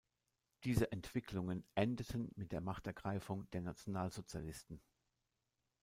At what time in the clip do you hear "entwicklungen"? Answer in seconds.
0.91-1.63